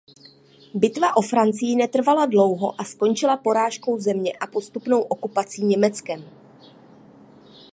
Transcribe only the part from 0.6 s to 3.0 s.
Bitva o Francii netrvala dlouho a